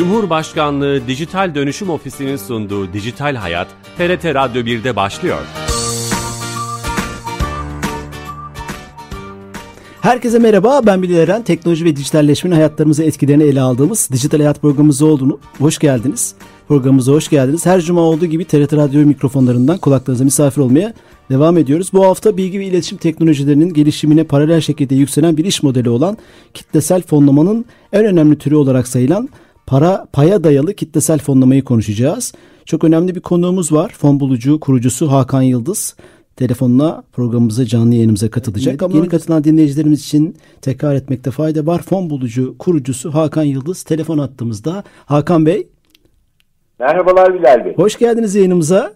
Cumhurbaşkanlığı 0.00 1.06
Dijital 1.06 1.54
Dönüşüm 1.54 1.90
Ofisi'nin 1.90 2.36
sunduğu 2.36 2.92
Dijital 2.92 3.34
Hayat, 3.34 3.68
TRT 3.98 4.24
Radyo 4.24 4.62
1'de 4.62 4.96
başlıyor. 4.96 5.38
Herkese 10.00 10.38
merhaba, 10.38 10.80
ben 10.86 11.02
Bilal 11.02 11.18
Eren. 11.18 11.42
Teknoloji 11.42 11.84
ve 11.84 11.96
dijitalleşmenin 11.96 12.54
hayatlarımıza 12.54 13.04
etkilerini 13.04 13.42
ele 13.42 13.60
aldığımız 13.60 14.08
Dijital 14.12 14.38
Hayat 14.38 14.60
programımıza 14.60 15.06
olduğunu 15.06 15.38
hoş 15.58 15.78
geldiniz. 15.78 16.34
Programımıza 16.68 17.12
hoş 17.12 17.28
geldiniz. 17.28 17.66
Her 17.66 17.80
cuma 17.80 18.00
olduğu 18.00 18.26
gibi 18.26 18.44
TRT 18.44 18.72
Radyo 18.72 19.00
mikrofonlarından 19.00 19.78
kulaklarınıza 19.78 20.24
misafir 20.24 20.60
olmaya 20.60 20.94
devam 21.30 21.58
ediyoruz. 21.58 21.90
Bu 21.92 22.04
hafta 22.04 22.36
bilgi 22.36 22.60
ve 22.60 22.64
iletişim 22.64 22.98
teknolojilerinin 22.98 23.74
gelişimine 23.74 24.24
paralel 24.24 24.60
şekilde 24.60 24.94
yükselen 24.94 25.36
bir 25.36 25.44
iş 25.44 25.62
modeli 25.62 25.90
olan 25.90 26.18
kitlesel 26.54 27.02
fonlamanın 27.02 27.64
en 27.92 28.04
önemli 28.04 28.38
türü 28.38 28.54
olarak 28.54 28.88
sayılan 28.88 29.28
para 29.70 30.06
paya 30.12 30.44
dayalı 30.44 30.74
kitlesel 30.74 31.18
fonlamayı 31.18 31.64
konuşacağız. 31.64 32.32
Çok 32.64 32.84
önemli 32.84 33.14
bir 33.14 33.20
konuğumuz 33.20 33.72
var. 33.72 33.94
Fon 33.98 34.20
bulucu 34.20 34.60
kurucusu 34.60 35.12
Hakan 35.12 35.42
Yıldız. 35.42 35.96
Telefonla 36.36 37.02
programımıza 37.12 37.64
canlı 37.64 37.94
yayınımıza 37.94 38.30
katılacak. 38.30 38.70
Evet, 38.70 38.82
ama 38.82 38.96
yeni 38.96 39.08
katılan 39.08 39.44
dinleyicilerimiz 39.44 40.00
için 40.00 40.36
tekrar 40.62 40.94
etmekte 40.94 41.30
fayda 41.30 41.66
var. 41.66 41.82
Fon 41.82 42.10
bulucu 42.10 42.58
kurucusu 42.58 43.14
Hakan 43.14 43.42
Yıldız 43.42 43.82
telefon 43.82 44.18
attığımızda. 44.18 44.84
Hakan 45.06 45.46
Bey. 45.46 45.68
Merhabalar 46.78 47.34
Bilal 47.34 47.64
Bey. 47.64 47.76
Hoş 47.76 47.98
geldiniz 47.98 48.34
yayınımıza. 48.34 48.92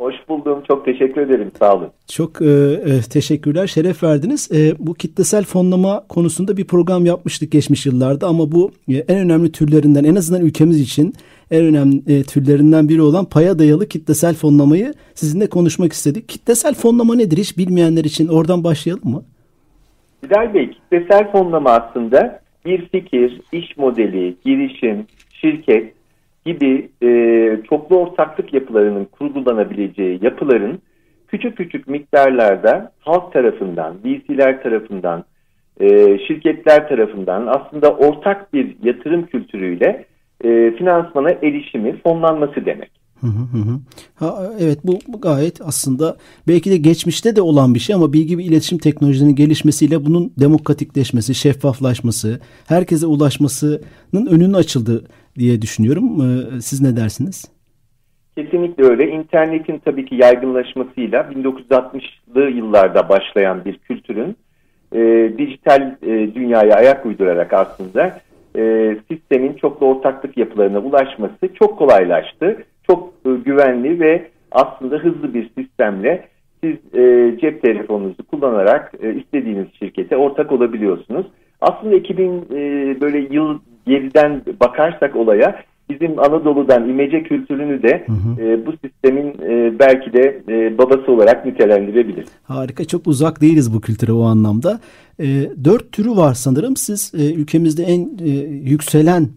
Hoş 0.00 0.14
buldum. 0.28 0.62
Çok 0.68 0.84
teşekkür 0.84 1.20
ederim. 1.20 1.50
Sağ 1.58 1.76
olun. 1.76 1.88
Çok 2.08 2.42
e, 2.42 2.46
e, 2.46 3.00
teşekkürler. 3.12 3.66
Şeref 3.66 4.02
verdiniz. 4.02 4.50
E, 4.52 4.74
bu 4.78 4.94
kitlesel 4.94 5.44
fonlama 5.44 6.04
konusunda 6.08 6.56
bir 6.56 6.66
program 6.66 7.06
yapmıştık 7.06 7.52
geçmiş 7.52 7.86
yıllarda 7.86 8.26
ama 8.26 8.52
bu 8.52 8.70
e, 8.88 8.94
en 8.96 9.18
önemli 9.18 9.52
türlerinden 9.52 10.04
en 10.04 10.14
azından 10.14 10.46
ülkemiz 10.46 10.80
için 10.80 11.14
en 11.50 11.64
önemli 11.64 12.18
e, 12.18 12.22
türlerinden 12.22 12.88
biri 12.88 13.02
olan 13.02 13.24
paya 13.24 13.58
dayalı 13.58 13.88
kitlesel 13.88 14.34
fonlamayı 14.34 14.94
sizinle 15.14 15.46
konuşmak 15.46 15.92
istedik. 15.92 16.28
Kitlesel 16.28 16.74
fonlama 16.74 17.14
nedir 17.14 17.36
hiç 17.36 17.58
bilmeyenler 17.58 18.04
için 18.04 18.28
oradan 18.28 18.64
başlayalım 18.64 19.10
mı? 19.10 19.22
Bilal 20.22 20.54
Bey, 20.54 20.70
kitlesel 20.70 21.32
fonlama 21.32 21.70
aslında 21.70 22.40
bir 22.64 22.88
fikir, 22.88 23.40
iş 23.52 23.76
modeli, 23.76 24.36
girişim, 24.44 25.06
şirket 25.32 25.99
gibi 26.46 26.90
e, 27.02 27.08
çoklu 27.68 27.96
ortaklık 27.96 28.54
yapılarının 28.54 29.04
kurgulanabileceği 29.04 30.18
yapıların 30.22 30.78
küçük 31.28 31.56
küçük 31.56 31.88
miktarlarda 31.88 32.92
halk 33.00 33.32
tarafından, 33.32 33.94
VC'ler 34.04 34.62
tarafından, 34.62 35.24
e, 35.80 36.18
şirketler 36.18 36.88
tarafından 36.88 37.46
aslında 37.46 37.90
ortak 37.90 38.52
bir 38.52 38.76
yatırım 38.82 39.26
kültürüyle 39.26 40.04
e, 40.44 40.70
finansmana 40.70 41.30
erişimi, 41.30 42.00
fonlanması 42.02 42.66
demek. 42.66 42.90
Hı 43.20 43.26
hı 43.26 43.80
Ha, 44.14 44.52
evet 44.60 44.78
bu, 44.84 44.98
bu 45.08 45.20
gayet 45.20 45.60
aslında 45.60 46.16
belki 46.48 46.70
de 46.70 46.76
geçmişte 46.76 47.36
de 47.36 47.42
olan 47.42 47.74
bir 47.74 47.80
şey 47.80 47.96
ama 47.96 48.12
bilgi 48.12 48.38
ve 48.38 48.42
iletişim 48.42 48.78
teknolojilerinin 48.78 49.34
gelişmesiyle 49.34 50.06
bunun 50.06 50.32
demokratikleşmesi, 50.40 51.34
şeffaflaşması, 51.34 52.40
herkese 52.68 53.06
ulaşmasının 53.06 54.26
önünün 54.30 54.52
açıldığı 54.52 55.04
diye 55.40 55.62
düşünüyorum. 55.62 56.04
Ee, 56.20 56.60
siz 56.60 56.80
ne 56.82 56.96
dersiniz? 56.96 57.44
Kesinlikle 58.36 58.84
öyle. 58.84 59.10
İnternetin 59.10 59.78
tabii 59.84 60.04
ki 60.04 60.14
yaygınlaşmasıyla 60.14 61.20
1960'lı 61.20 62.50
yıllarda 62.50 63.08
başlayan 63.08 63.64
bir 63.64 63.78
kültürün 63.78 64.36
e, 64.92 65.32
dijital 65.38 65.96
e, 66.02 66.34
dünyaya 66.34 66.76
ayak 66.76 67.06
uydurarak 67.06 67.52
aslında 67.52 68.20
e, 68.56 68.96
sistemin 69.10 69.54
çoklu 69.54 69.86
ortaklık 69.86 70.36
yapılarına 70.36 70.78
ulaşması 70.78 71.54
çok 71.54 71.78
kolaylaştı. 71.78 72.64
Çok 72.86 73.12
e, 73.26 73.30
güvenli 73.30 74.00
ve 74.00 74.30
aslında 74.52 74.96
hızlı 74.96 75.34
bir 75.34 75.50
sistemle 75.58 76.28
siz 76.62 76.94
e, 76.94 77.36
cep 77.40 77.62
telefonunuzu 77.62 78.26
kullanarak 78.26 78.92
e, 79.02 79.14
istediğiniz 79.14 79.66
şirkete 79.78 80.16
ortak 80.16 80.52
olabiliyorsunuz. 80.52 81.26
Aslında 81.60 81.94
2000 81.94 82.28
e, 82.28 83.00
böyle 83.00 83.18
yıl 83.18 83.58
geriden 83.86 84.42
bakarsak 84.60 85.16
olaya 85.16 85.62
bizim 85.90 86.18
Anadolu'dan 86.18 86.88
imece 86.88 87.22
kültürünü 87.22 87.82
de 87.82 88.04
hı 88.06 88.12
hı. 88.12 88.42
E, 88.42 88.66
bu 88.66 88.72
sistemin 88.84 89.34
e, 89.42 89.78
belki 89.78 90.12
de 90.12 90.42
e, 90.48 90.78
babası 90.78 91.12
olarak 91.12 91.46
nitelendirebilir. 91.46 92.24
Harika 92.44 92.84
çok 92.84 93.06
uzak 93.06 93.40
değiliz 93.40 93.74
bu 93.74 93.80
kültüre 93.80 94.12
o 94.12 94.22
anlamda. 94.22 94.80
E, 95.20 95.26
dört 95.64 95.92
türü 95.92 96.10
var 96.10 96.34
sanırım 96.34 96.76
siz 96.76 97.12
e, 97.18 97.34
ülkemizde 97.34 97.82
en 97.82 98.00
e, 98.24 98.30
yükselen 98.70 99.28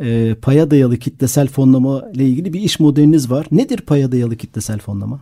e, 0.00 0.34
paya 0.42 0.70
dayalı 0.70 0.96
kitlesel 0.96 1.46
fonlama 1.46 2.02
ile 2.14 2.24
ilgili 2.24 2.52
bir 2.52 2.60
iş 2.60 2.80
modeliniz 2.80 3.32
var. 3.32 3.46
Nedir 3.52 3.80
paya 3.86 4.12
dayalı 4.12 4.36
kitlesel 4.36 4.78
fonlama? 4.78 5.20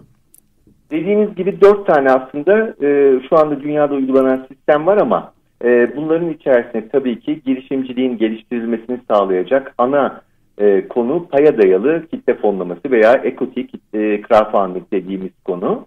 Dediğiniz 0.90 1.34
gibi 1.34 1.60
dört 1.60 1.86
tane 1.86 2.10
aslında 2.10 2.74
e, 2.86 3.20
şu 3.28 3.38
anda 3.38 3.60
dünyada 3.60 3.94
uygulanan 3.94 4.46
sistem 4.48 4.86
var 4.86 4.96
ama 4.96 5.32
e, 5.64 5.96
bunların 5.96 6.30
içerisinde 6.30 6.88
tabii 6.88 7.20
ki 7.20 7.40
girişimciliğin 7.46 8.18
geliştirilmesini 8.18 8.98
sağlayacak 9.10 9.74
ana 9.78 10.20
e, 10.58 10.88
konu 10.88 11.28
paya 11.28 11.62
dayalı 11.62 12.06
kitle 12.10 12.34
fonlaması 12.34 12.90
veya 12.90 13.12
equity 13.12 13.60
kitle 13.60 14.22
crowdfunding 14.22 14.84
dediğimiz 14.92 15.32
konu. 15.44 15.86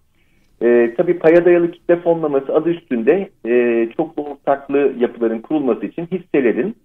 E, 0.61 0.93
tabii 0.97 1.19
paya 1.19 1.45
dayalı 1.45 1.71
kitle 1.71 1.95
fonlaması 1.95 2.55
adı 2.55 2.69
üstünde 2.69 3.29
e, 3.45 3.89
çoklu 3.97 4.23
ortaklı 4.23 4.93
yapıların 4.99 5.39
kurulması 5.39 5.85
için 5.85 6.07
hisselerin 6.11 6.75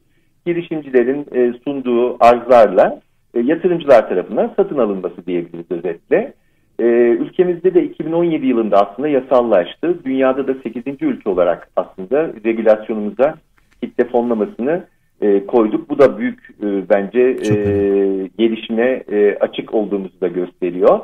girişimcilerin 0.46 1.26
e, 1.34 1.52
sunduğu 1.64 2.16
arzlarla 2.24 3.00
e, 3.34 3.40
yatırımcılar 3.40 4.08
tarafından 4.08 4.52
satın 4.56 4.78
alınması 4.78 5.26
diyebiliriz 5.26 5.70
özetle. 5.70 6.34
E, 6.78 6.84
ülkemizde 7.20 7.74
de 7.74 7.84
2017 7.84 8.46
yılında 8.46 8.76
aslında 8.76 9.08
yasallaştı. 9.08 10.04
Dünyada 10.04 10.46
da 10.46 10.54
8. 10.62 10.82
ülke 11.00 11.30
olarak 11.30 11.68
aslında 11.76 12.32
regülasyonumuza 12.44 13.34
kitle 13.82 14.04
fonlamasını 14.04 14.84
e, 15.20 15.46
koyduk. 15.46 15.90
Bu 15.90 15.98
da 15.98 16.18
büyük 16.18 16.50
e, 16.62 16.88
bence 16.88 17.20
e, 17.20 17.54
gelişime 18.38 19.02
e, 19.12 19.36
açık 19.40 19.74
olduğumuzu 19.74 20.20
da 20.20 20.28
gösteriyor. 20.28 21.00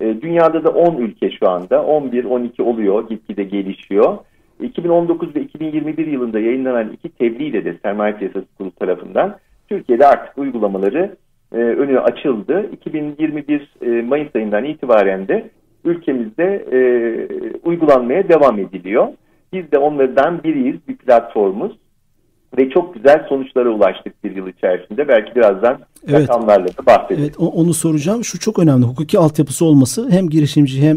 E, 0.00 0.22
dünyada 0.22 0.64
da 0.64 0.70
10 0.70 0.96
ülke 0.96 1.30
şu 1.30 1.50
anda 1.50 1.76
11-12 1.76 2.62
oluyor 2.62 3.08
gitgide 3.08 3.44
gelişiyor. 3.44 4.18
2019 4.60 5.34
ve 5.36 5.40
2021 5.40 6.06
yılında 6.06 6.40
yayınlanan 6.40 6.92
iki 6.92 7.08
tebliğ 7.08 7.46
ile 7.46 7.64
de 7.64 7.78
sermaye 7.82 8.14
piyasası 8.14 8.46
kurulu 8.58 8.70
tarafından 8.70 9.36
Türkiye'de 9.68 10.06
artık 10.06 10.38
uygulamaları 10.38 11.16
e, 11.54 11.56
önü 11.56 12.00
açıldı. 12.00 12.70
2021 12.72 13.74
e, 13.82 14.02
Mayıs 14.02 14.36
ayından 14.36 14.64
itibaren 14.64 15.28
de 15.28 15.50
ülkemizde 15.84 16.66
e, 16.72 16.78
uygulanmaya 17.64 18.28
devam 18.28 18.58
ediliyor. 18.58 19.08
Biz 19.52 19.72
de 19.72 19.78
onlardan 19.78 20.42
biriyiz, 20.42 20.76
bir 20.88 20.96
platformuz 20.96 21.72
ve 22.58 22.70
çok 22.70 22.94
güzel 22.94 23.26
sonuçlara 23.28 23.68
ulaştık 23.68 24.24
bir 24.24 24.36
yıl 24.36 24.48
içerisinde. 24.48 25.08
Belki 25.08 25.34
birazdan 25.34 25.78
evet. 26.08 26.28
rakamlarla 26.28 26.68
da 26.68 26.86
bahsedeceğiz. 26.86 27.34
Evet, 27.38 27.52
onu 27.54 27.74
soracağım. 27.74 28.24
Şu 28.24 28.38
çok 28.38 28.58
önemli. 28.58 28.84
Hukuki 28.84 29.18
altyapısı 29.18 29.64
olması 29.64 30.10
hem 30.10 30.28
girişimci 30.28 30.82
hem 30.82 30.96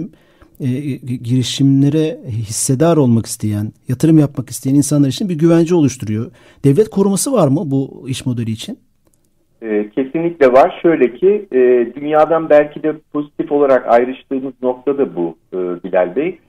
e, 0.60 0.68
girişimlere 1.16 2.20
hissedar 2.28 2.98
olmak 2.98 3.26
isteyen, 3.26 3.72
yatırım 3.88 4.18
yapmak 4.18 4.50
isteyen 4.50 4.76
insanlar 4.76 5.08
için 5.08 5.30
bir 5.30 5.36
güvence 5.36 5.76
oluşturuyor. 5.76 6.32
Devlet 6.64 6.90
koruması 6.90 7.32
var 7.32 7.48
mı 7.48 7.62
bu 7.66 8.06
iş 8.10 8.26
modeli 8.26 8.52
için? 8.52 8.78
E, 9.66 9.90
kesinlikle 9.90 10.54
var. 10.54 10.80
Şöyle 10.82 11.14
ki 11.14 11.46
e, 11.52 11.58
dünyadan 11.96 12.50
belki 12.50 12.84
de 12.84 12.94
pozitif 13.14 13.52
olarak 13.52 13.94
ayrıştığımız 13.94 14.54
nokta 14.62 14.98
da 14.98 15.16
bu 15.16 15.38
e, 15.54 15.58
Bilal 15.58 16.16
Bey. 16.16 16.40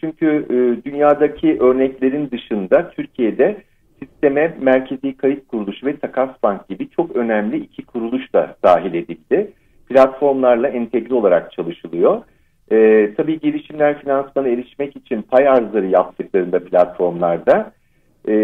Çünkü 0.00 0.46
dünyadaki 0.84 1.58
örneklerin 1.60 2.30
dışında 2.30 2.90
Türkiye'de 2.90 3.56
sisteme 4.02 4.56
Merkezi 4.60 5.16
Kayıt 5.16 5.48
Kuruluşu 5.48 5.86
ve 5.86 5.96
Takas 5.96 6.30
Bank 6.42 6.68
gibi 6.68 6.90
çok 6.90 7.16
önemli 7.16 7.56
iki 7.56 7.84
kuruluş 7.84 8.34
da 8.34 8.56
dahil 8.64 8.94
edildi. 8.94 9.50
Platformlarla 9.88 10.68
entegre 10.68 11.14
olarak 11.14 11.52
çalışılıyor. 11.52 12.22
Tabii 13.16 13.40
girişimler 13.40 14.02
finansmana 14.02 14.48
erişmek 14.48 14.96
için 14.96 15.22
pay 15.22 15.48
arzları 15.48 15.86
yaptıklarında 15.86 16.64
platformlarda 16.64 17.72
e, 18.28 18.34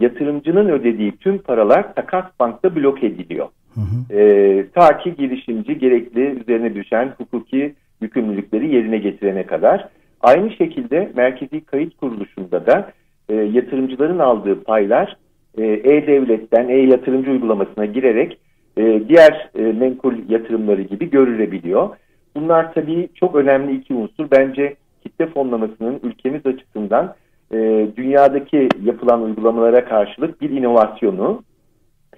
yatırımcının 0.00 0.68
ödediği 0.68 1.12
tüm 1.16 1.38
paralar 1.38 1.94
takas 1.94 2.24
bankta 2.40 2.76
blok 2.76 3.04
ediliyor. 3.04 3.48
Hı 3.74 3.80
hı. 3.80 4.18
E, 4.18 4.66
ta 4.74 4.98
ki 4.98 5.14
girişimci 5.14 5.78
gerekli 5.78 6.40
üzerine 6.40 6.74
düşen 6.74 7.14
hukuki 7.18 7.74
yükümlülükleri 8.00 8.74
yerine 8.74 8.98
getirene 8.98 9.46
kadar. 9.46 9.88
Aynı 10.20 10.50
şekilde 10.50 11.12
Merkezi 11.16 11.60
Kayıt 11.60 11.96
Kuruluşu'nda 11.96 12.66
da 12.66 12.92
e, 13.28 13.34
yatırımcıların 13.34 14.18
aldığı 14.18 14.62
paylar 14.62 15.16
e-devletten 15.58 16.68
e-yatırımcı 16.68 17.30
uygulamasına 17.30 17.84
girerek 17.84 18.38
e, 18.76 19.08
diğer 19.08 19.50
e, 19.58 19.62
menkul 19.62 20.14
yatırımları 20.28 20.82
gibi 20.82 21.10
görülebiliyor. 21.10 21.88
Bunlar 22.36 22.74
tabii 22.74 23.08
çok 23.14 23.34
önemli 23.34 23.76
iki 23.76 23.94
unsur. 23.94 24.30
Bence 24.30 24.74
kitle 25.02 25.26
fonlamasının 25.26 26.00
ülkemiz 26.02 26.46
açısından 26.46 27.14
e, 27.54 27.86
dünyadaki 27.96 28.68
yapılan 28.82 29.22
uygulamalara 29.22 29.84
karşılık 29.84 30.40
bir 30.40 30.50
inovasyonu. 30.50 31.42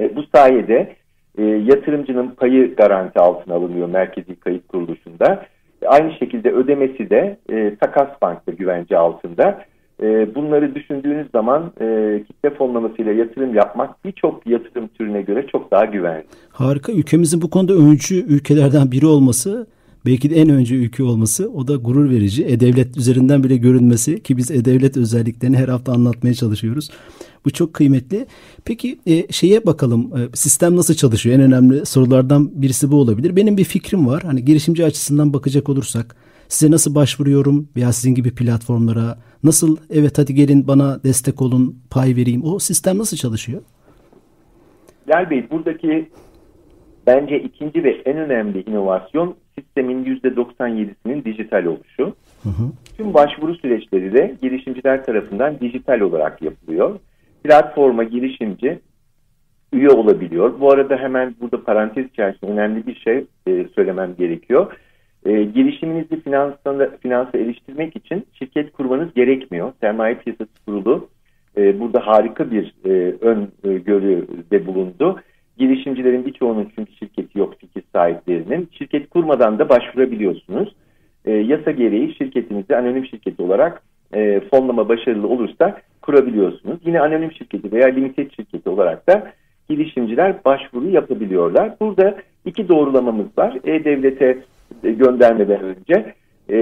E, 0.01 0.17
bu 0.17 0.25
sayede 0.35 0.97
e, 1.39 1.43
yatırımcının 1.45 2.29
payı 2.29 2.77
garanti 2.77 3.19
altına 3.19 3.55
alınıyor 3.55 3.89
Merkezi 3.89 4.37
Kayıt 4.37 4.69
Kuruluşu'nda. 4.69 5.47
Aynı 5.87 6.13
şekilde 6.13 6.51
ödemesi 6.51 7.11
de 7.11 7.37
e, 7.51 7.77
Takas 7.77 8.09
Bank'ta 8.23 8.53
güvence 8.53 8.99
altında. 8.99 9.65
E, 10.03 10.35
bunları 10.35 10.75
düşündüğünüz 10.75 11.31
zaman 11.31 11.73
e, 11.81 12.19
kitle 12.27 12.51
fonlamasıyla 12.51 13.13
yatırım 13.13 13.55
yapmak 13.55 14.05
birçok 14.05 14.47
yatırım 14.47 14.89
türüne 14.89 15.23
göre 15.23 15.47
çok 15.47 15.71
daha 15.71 15.85
güvenli. 15.85 16.25
Harika. 16.53 16.93
Ülkemizin 16.93 17.43
bu 17.43 17.51
konuda 17.51 17.73
öncü 17.73 18.15
ülkelerden 18.15 18.93
biri 18.93 19.07
olması 19.07 19.67
belki 20.07 20.31
de 20.31 20.35
en 20.35 20.49
önce 20.49 20.75
ülke 20.75 21.03
olması 21.03 21.51
o 21.51 21.69
da 21.69 21.77
gurur 21.77 22.11
verici. 22.11 22.45
E-Devlet 22.45 22.97
üzerinden 22.97 23.45
bile 23.45 23.57
görünmesi 23.57 24.23
ki 24.23 24.37
biz 24.37 24.51
E-Devlet 24.51 24.97
özelliklerini 24.97 25.57
her 25.57 25.69
hafta 25.69 25.93
anlatmaya 25.93 26.35
çalışıyoruz. 26.35 26.91
Bu 27.45 27.51
çok 27.51 27.75
kıymetli. 27.75 28.27
Peki 28.65 28.99
e, 29.07 29.33
şeye 29.33 29.67
bakalım 29.67 30.13
e, 30.17 30.37
sistem 30.37 30.77
nasıl 30.77 30.95
çalışıyor? 30.95 31.37
En 31.37 31.43
önemli 31.43 31.87
sorulardan 31.87 32.63
birisi 32.63 32.91
bu 32.91 32.97
olabilir. 32.97 33.37
Benim 33.37 33.57
bir 33.57 33.65
fikrim 33.65 34.07
var. 34.07 34.23
Hani 34.23 34.45
girişimci 34.45 34.85
açısından 34.85 35.33
bakacak 35.33 35.69
olursak 35.69 36.17
size 36.49 36.71
nasıl 36.71 36.95
başvuruyorum 36.95 37.69
veya 37.77 37.93
sizin 37.93 38.15
gibi 38.15 38.35
platformlara 38.35 39.19
nasıl 39.45 39.77
evet 39.91 40.19
hadi 40.19 40.35
gelin 40.35 40.69
bana 40.69 41.03
destek 41.05 41.43
olun 41.43 41.79
pay 41.91 42.17
vereyim. 42.17 42.45
O 42.45 42.59
sistem 42.59 42.99
nasıl 42.99 43.17
çalışıyor? 43.17 43.63
Gel 45.07 45.31
Bey 45.31 45.51
buradaki 45.51 46.09
bence 47.07 47.41
ikinci 47.41 47.85
ve 47.85 47.91
en 47.91 48.17
önemli 48.17 48.63
inovasyon 48.63 49.37
sistemin 49.59 50.05
%97'sinin 50.05 51.25
dijital 51.25 51.65
oluşu. 51.65 52.05
Hı 52.43 52.49
hı. 52.49 52.73
Tüm 52.97 53.15
başvuru 53.15 53.55
süreçleri 53.55 54.13
de 54.15 54.35
girişimciler 54.43 55.05
tarafından 55.05 55.61
dijital 55.61 56.01
olarak 56.01 56.43
yapılıyor. 56.43 56.99
Platforma 57.45 58.05
girişimci 58.05 58.79
üye 59.73 59.91
olabiliyor. 59.91 60.61
Bu 60.61 60.73
arada 60.73 60.97
hemen 60.97 61.35
burada 61.41 61.65
parantez 61.65 62.07
içerisinde 62.07 62.51
önemli 62.51 62.87
bir 62.87 62.95
şey 62.95 63.25
e, 63.47 63.67
söylemem 63.75 64.15
gerekiyor. 64.19 64.73
E, 65.27 65.45
girişiminizi 65.45 66.21
finansa, 66.21 66.91
finansa 67.01 67.39
eriştirmek 67.39 67.97
için 67.97 68.27
şirket 68.33 68.73
kurmanız 68.73 69.15
gerekmiyor. 69.15 69.73
Sermaye 69.81 70.15
Piyasası 70.15 70.51
Kurulu 70.67 71.09
e, 71.57 71.81
burada 71.81 72.07
harika 72.07 72.51
bir 72.51 72.75
e, 72.85 73.15
ön 73.21 73.53
e, 73.65 73.73
görüde 73.79 74.67
bulundu. 74.67 75.21
Girişimcilerin 75.59 76.27
birçoğunun 76.27 76.73
çünkü 76.75 76.93
şirketi 76.93 77.39
yok 77.39 77.55
fikir 77.61 77.83
sahiplerinin. 77.93 78.69
Şirket 78.79 79.11
kurmadan 79.11 79.59
da 79.59 79.69
başvurabiliyorsunuz. 79.69 80.75
E, 81.25 81.33
yasa 81.33 81.71
gereği 81.71 82.15
şirketinizi 82.15 82.77
anonim 82.77 83.07
şirket 83.07 83.41
olarak 83.41 83.83
e, 84.15 84.41
fonlama 84.41 84.89
başarılı 84.89 85.29
olursa 85.29 85.81
kurabiliyorsunuz. 86.03 86.79
Yine 86.85 87.01
anonim 87.01 87.33
şirketi 87.33 87.73
veya 87.73 87.87
limited 87.87 88.31
şirketi 88.31 88.69
olarak 88.69 89.09
da 89.09 89.33
girişimciler 89.69 90.45
başvuru 90.45 90.91
yapabiliyorlar. 90.91 91.75
Burada 91.81 92.17
iki 92.45 92.69
doğrulamamız 92.69 93.39
var. 93.39 93.59
E-Devlet'e 93.65 94.39
göndermeden 94.83 95.61
önce 95.61 96.15
e, 96.51 96.59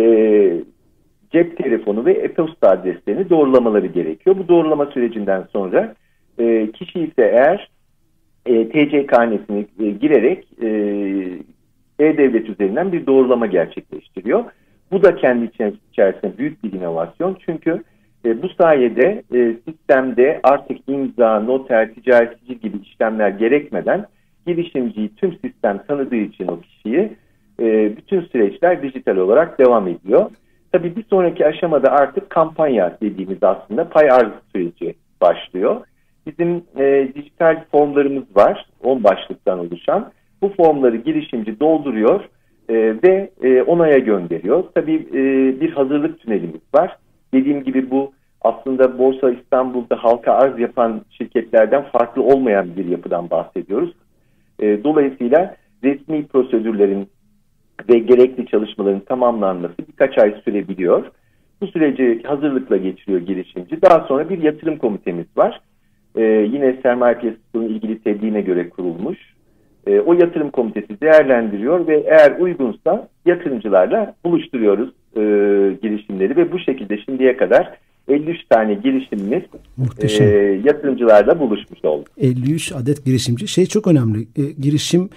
cep 1.33 1.57
telefonu 1.57 2.05
ve 2.05 2.13
e-posta 2.13 2.71
adreslerini 2.71 3.31
doğrulamaları 3.31 3.87
gerekiyor. 3.87 4.37
Bu 4.39 4.49
doğrulama 4.49 4.87
sürecinden 4.87 5.43
sonra 5.53 5.95
e, 6.39 6.71
kişi 6.73 7.01
ise 7.01 7.23
eğer 7.23 7.69
e, 8.47 8.69
TC 8.69 9.07
karnesini 9.07 9.67
e, 9.81 9.91
girerek 9.91 10.47
e, 10.63 10.69
e-devlet 11.99 12.49
üzerinden 12.49 12.93
bir 12.93 13.07
doğrulama 13.07 13.47
gerçekleştiriyor. 13.47 14.45
Bu 14.93 15.03
da 15.03 15.17
kendi 15.17 15.45
içerisinde 15.91 16.39
büyük 16.39 16.65
bir 16.65 16.73
inovasyon. 16.73 17.37
Çünkü 17.47 17.83
e, 18.25 18.43
bu 18.43 18.49
sayede 18.49 19.23
e, 19.35 19.55
sistemde 19.69 20.41
artık 20.43 20.79
imza, 20.89 21.41
noter, 21.41 21.95
ticaretçi 21.95 22.61
gibi 22.61 22.79
işlemler 22.83 23.29
gerekmeden 23.29 24.07
girişimciyi 24.47 25.15
tüm 25.15 25.39
sistem 25.39 25.83
tanıdığı 25.89 26.17
için 26.17 26.47
o 26.47 26.61
kişiyi 26.61 27.13
e, 27.61 27.97
bütün 27.97 28.21
süreçler 28.21 28.83
dijital 28.83 29.17
olarak 29.17 29.59
devam 29.59 29.89
ediyor. 29.89 30.31
Tabii 30.73 30.97
bir 30.97 31.05
sonraki 31.05 31.47
aşamada 31.47 31.91
artık 31.91 32.31
kampanya 32.31 32.99
dediğimiz 33.03 33.43
aslında 33.43 33.89
pay 33.89 34.11
arz 34.11 34.33
süreci 34.53 34.95
başlıyor. 35.21 35.81
Bizim 36.27 36.65
e, 36.79 37.09
dijital 37.15 37.65
formlarımız 37.73 38.37
var, 38.37 38.67
10 38.83 39.05
başlıktan 39.05 39.59
oluşan. 39.59 40.13
Bu 40.43 40.49
formları 40.49 40.97
girişimci 40.97 41.61
dolduruyor 41.61 42.25
e, 42.69 42.75
ve 43.03 43.31
e, 43.43 43.63
onaya 43.63 43.99
gönderiyor. 43.99 44.65
Tabii 44.75 45.09
e, 45.13 45.21
bir 45.61 45.73
hazırlık 45.73 46.21
tünelimiz 46.21 46.61
var. 46.75 46.97
Dediğim 47.35 47.65
gibi 47.65 47.91
bu 47.91 48.13
aslında 48.41 48.99
Borsa 48.99 49.31
İstanbul'da 49.31 49.97
halka 49.97 50.33
arz 50.33 50.59
yapan 50.59 51.01
şirketlerden 51.11 51.83
farklı 51.83 52.23
olmayan 52.23 52.77
bir 52.77 52.85
yapıdan 52.85 53.31
bahsediyoruz. 53.31 53.93
E, 54.61 54.85
dolayısıyla 54.85 55.57
resmi 55.85 56.27
prosedürlerin 56.27 57.09
ve 57.89 57.99
gerekli 57.99 58.47
çalışmaların 58.47 59.01
tamamlanması 59.01 59.75
birkaç 59.89 60.19
ay 60.19 60.41
sürebiliyor. 60.45 61.05
Bu 61.61 61.67
süreci 61.67 62.23
hazırlıkla 62.23 62.77
geçiriyor 62.77 63.21
girişimci. 63.21 63.83
Daha 63.83 64.01
sonra 64.01 64.29
bir 64.29 64.43
yatırım 64.43 64.79
komitemiz 64.79 65.27
var. 65.37 65.61
Ee, 66.17 66.23
yine 66.23 66.77
sermaye 66.83 67.15
piyasasının 67.15 67.69
ilgili 67.69 67.99
tebliğine 67.99 68.41
göre 68.41 68.69
kurulmuş. 68.69 69.19
Ee, 69.87 70.01
o 70.01 70.13
yatırım 70.13 70.51
komitesi 70.51 71.01
değerlendiriyor 71.01 71.87
ve 71.87 72.05
eğer 72.07 72.39
uygunsa 72.41 73.09
yatırımcılarla 73.27 74.15
buluşturuyoruz 74.25 74.91
e, 75.17 75.21
girişimleri 75.83 76.37
ve 76.37 76.53
bu 76.53 76.59
şekilde 76.59 76.99
şimdiye 76.99 77.37
kadar 77.37 77.79
53 78.09 78.45
tane 78.51 78.75
girişimimiz 78.75 79.43
e, 80.21 80.25
yatırımcılarla 80.65 81.41
buluşmuş 81.41 81.85
oldu. 81.85 82.05
53 82.19 82.73
adet 82.73 83.05
girişimci. 83.05 83.49
Şey 83.49 83.67
çok 83.67 83.87
önemli. 83.87 84.21
E, 84.21 84.43
girişim 84.61 85.11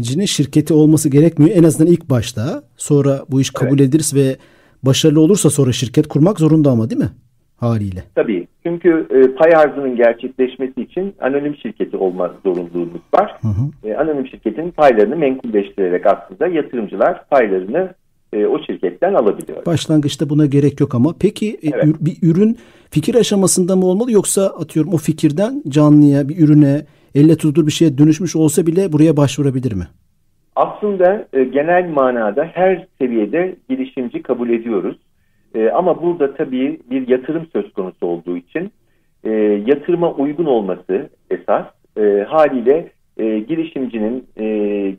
cinin 0.00 0.24
şirketi 0.24 0.74
olması 0.74 1.08
gerekmiyor. 1.08 1.56
En 1.56 1.64
azından 1.64 1.92
ilk 1.92 2.10
başta. 2.10 2.62
Sonra 2.76 3.20
bu 3.28 3.40
iş 3.40 3.50
kabul 3.50 3.78
evet. 3.78 3.88
edilirse 3.88 4.16
ve 4.16 4.36
başarılı 4.82 5.20
olursa 5.20 5.50
sonra 5.50 5.72
şirket 5.72 6.08
kurmak 6.08 6.40
zorunda 6.40 6.70
ama 6.70 6.90
değil 6.90 7.00
mi? 7.00 7.10
Haliyle. 7.56 8.04
Tabii. 8.14 8.45
Çünkü 8.66 9.06
e, 9.10 9.34
pay 9.34 9.56
arzının 9.56 9.96
gerçekleşmesi 9.96 10.82
için 10.82 11.14
anonim 11.20 11.56
şirketi 11.56 11.96
olma 11.96 12.34
zorunluluğumuz 12.44 13.00
var. 13.14 13.36
Hı 13.40 13.48
hı. 13.48 13.88
E, 13.88 13.96
anonim 13.96 14.26
şirketin 14.26 14.70
paylarını 14.70 15.16
menkulleştirerek 15.16 16.06
aslında 16.06 16.46
yatırımcılar 16.46 17.28
paylarını 17.28 17.94
e, 18.32 18.46
o 18.46 18.62
şirketten 18.62 19.14
alabiliyor. 19.14 19.66
Başlangıçta 19.66 20.30
buna 20.30 20.46
gerek 20.46 20.80
yok 20.80 20.94
ama 20.94 21.14
peki 21.20 21.50
e, 21.50 21.68
evet. 21.72 21.84
bir 22.00 22.16
ürün 22.22 22.56
fikir 22.90 23.14
aşamasında 23.14 23.76
mı 23.76 23.86
olmalı 23.86 24.12
yoksa 24.12 24.46
atıyorum 24.46 24.92
o 24.92 24.96
fikirden 24.96 25.62
canlıya 25.68 26.28
bir 26.28 26.38
ürüne 26.38 26.82
elle 27.14 27.36
tutulur 27.36 27.66
bir 27.66 27.72
şeye 27.72 27.98
dönüşmüş 27.98 28.36
olsa 28.36 28.66
bile 28.66 28.92
buraya 28.92 29.16
başvurabilir 29.16 29.72
mi? 29.72 29.84
Aslında 30.56 31.26
e, 31.32 31.44
genel 31.44 31.88
manada 31.88 32.44
her 32.44 32.86
seviyede 32.98 33.56
girişimci 33.68 34.22
kabul 34.22 34.48
ediyoruz. 34.50 34.96
E, 35.56 35.70
ama 35.70 36.02
burada 36.02 36.34
tabii 36.34 36.80
bir 36.90 37.08
yatırım 37.08 37.46
söz 37.52 37.72
konusu 37.72 38.06
olduğu 38.06 38.36
için 38.36 38.72
e, 39.24 39.30
yatırıma 39.66 40.12
uygun 40.12 40.46
olması 40.46 41.10
esas 41.30 41.66
e, 41.98 42.26
haliyle 42.28 42.90
e, 43.18 43.38
girişimcinin 43.38 44.26
e, 44.36 44.46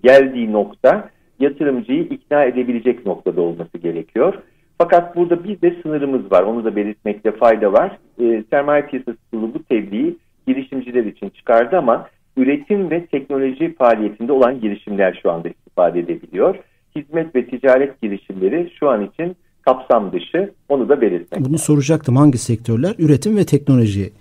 geldiği 0.03 0.51
nokta 0.51 1.09
yatırımcıyı 1.39 2.03
ikna 2.03 2.43
edebilecek 2.43 3.05
noktada 3.05 3.41
olması 3.41 3.77
gerekiyor. 3.77 4.33
Fakat 4.77 5.15
burada 5.15 5.43
bir 5.43 5.61
de 5.61 5.75
sınırımız 5.81 6.31
var. 6.31 6.43
Onu 6.43 6.65
da 6.65 6.75
belirtmekte 6.75 7.31
fayda 7.31 7.73
var. 7.73 7.97
E, 8.21 8.43
sermaye 8.49 8.81
piyasası 8.81 9.17
kurulu 9.31 9.53
bu 9.53 9.63
tebliği 9.63 10.17
girişimciler 10.47 11.05
için 11.05 11.29
çıkardı 11.29 11.77
ama 11.77 12.07
üretim 12.37 12.89
ve 12.89 13.05
teknoloji 13.05 13.75
faaliyetinde 13.75 14.31
olan 14.31 14.61
girişimler 14.61 15.19
şu 15.21 15.31
anda 15.31 15.49
istifade 15.49 15.99
edebiliyor. 15.99 16.55
Hizmet 16.95 17.35
ve 17.35 17.45
ticaret 17.45 18.01
girişimleri 18.01 18.71
şu 18.79 18.89
an 18.89 19.05
için 19.05 19.35
kapsam 19.67 20.11
dışı 20.11 20.51
onu 20.69 20.89
da 20.89 21.01
belirtmek. 21.01 21.45
Bunu 21.45 21.57
soracaktım 21.57 22.15
hangi 22.15 22.37
sektörler? 22.37 22.95
Üretim 22.99 23.37
ve 23.37 23.45
teknoloji. 23.45 24.11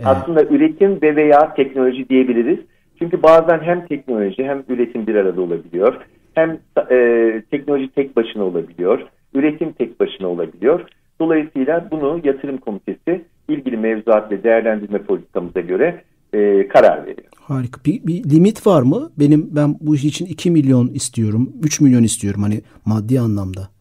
Ee... 0.00 0.04
Aslında 0.04 0.44
üretim 0.44 1.02
ve 1.02 1.16
veya 1.16 1.54
teknoloji 1.54 2.08
diyebiliriz. 2.08 2.58
Çünkü 2.98 3.22
bazen 3.22 3.60
hem 3.60 3.86
teknoloji 3.86 4.44
hem 4.44 4.62
üretim 4.68 5.06
bir 5.06 5.14
arada 5.14 5.40
olabiliyor. 5.40 5.94
Hem 6.34 6.58
e, 6.90 6.98
teknoloji 7.50 7.88
tek 7.88 8.16
başına 8.16 8.44
olabiliyor. 8.44 9.00
Üretim 9.34 9.72
tek 9.72 10.00
başına 10.00 10.28
olabiliyor. 10.28 10.80
Dolayısıyla 11.20 11.88
bunu 11.90 12.20
yatırım 12.24 12.58
komitesi 12.58 13.24
ilgili 13.48 13.76
mevzuat 13.76 14.30
ve 14.30 14.42
değerlendirme 14.42 14.98
politikamıza 14.98 15.60
göre 15.60 16.02
e, 16.32 16.68
karar 16.68 17.02
veriyor. 17.02 17.28
Harika. 17.40 17.80
Bir, 17.86 18.06
bir 18.06 18.30
limit 18.30 18.66
var 18.66 18.82
mı? 18.82 19.10
Benim 19.18 19.48
ben 19.50 19.76
bu 19.80 19.94
iş 19.94 20.04
için 20.04 20.26
2 20.26 20.50
milyon 20.50 20.88
istiyorum, 20.88 21.52
3 21.62 21.80
milyon 21.80 22.02
istiyorum 22.02 22.42
hani 22.42 22.60
maddi 22.84 23.20
anlamda. 23.20 23.75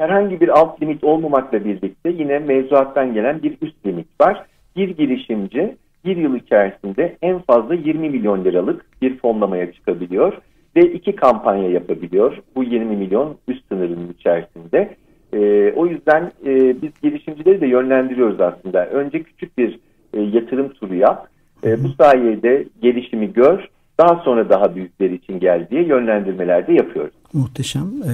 Herhangi 0.00 0.40
bir 0.40 0.48
alt 0.48 0.82
limit 0.82 1.04
olmamakla 1.04 1.64
birlikte 1.64 2.10
yine 2.10 2.38
mevzuattan 2.38 3.14
gelen 3.14 3.42
bir 3.42 3.56
üst 3.62 3.86
limit 3.86 4.06
var. 4.20 4.44
Bir 4.76 4.88
girişimci 4.88 5.76
bir 6.04 6.16
yıl 6.16 6.34
içerisinde 6.34 7.16
en 7.22 7.38
fazla 7.38 7.74
20 7.74 8.10
milyon 8.10 8.44
liralık 8.44 9.02
bir 9.02 9.18
fonlamaya 9.18 9.72
çıkabiliyor 9.72 10.38
ve 10.76 10.80
iki 10.92 11.16
kampanya 11.16 11.68
yapabiliyor. 11.68 12.38
Bu 12.56 12.64
20 12.64 12.96
milyon 12.96 13.36
üst 13.48 13.68
sınırının 13.68 14.12
içerisinde. 14.18 14.96
E, 15.32 15.72
o 15.76 15.86
yüzden 15.86 16.32
e, 16.46 16.82
biz 16.82 16.90
girişimcileri 17.02 17.60
de 17.60 17.66
yönlendiriyoruz 17.66 18.40
aslında. 18.40 18.86
Önce 18.86 19.22
küçük 19.22 19.58
bir 19.58 19.78
e, 20.14 20.20
yatırım 20.20 20.68
turu 20.68 20.94
yap. 20.94 21.28
E, 21.64 21.84
bu 21.84 21.88
sayede 21.88 22.64
gelişimi 22.82 23.32
gör. 23.32 23.68
daha 23.98 24.16
sonra 24.24 24.48
daha 24.48 24.74
büyükleri 24.74 25.14
için 25.14 25.40
gel 25.40 25.66
diye 25.70 25.82
yönlendirmeler 25.82 26.66
de 26.66 26.72
yapıyoruz. 26.72 27.14
Muhteşem. 27.32 27.82
Ee, 27.82 28.10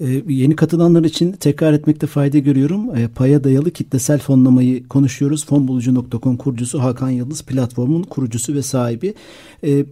e, 0.00 0.22
yeni 0.28 0.56
katılanlar 0.56 1.04
için 1.04 1.32
tekrar 1.32 1.72
etmekte 1.72 2.06
fayda 2.06 2.38
görüyorum. 2.38 2.96
E, 2.96 3.08
paya 3.08 3.44
dayalı 3.44 3.70
kitlesel 3.70 4.18
fonlamayı 4.18 4.88
konuşuyoruz. 4.88 5.46
Fonbulucu.com 5.46 6.36
kurucusu 6.36 6.82
Hakan 6.82 7.10
Yıldız 7.10 7.42
platformun 7.42 8.02
kurucusu 8.02 8.54
ve 8.54 8.62
sahibi. 8.62 9.14
E, 9.62 9.70
e, 9.72 9.84